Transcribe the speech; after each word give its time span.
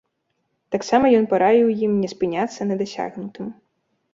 Таксама 0.75 1.11
ён 1.17 1.27
параіў 1.33 1.67
ім 1.89 2.01
не 2.07 2.09
спыняцца 2.15 2.61
на 2.71 2.75
дасягнутым. 2.83 3.45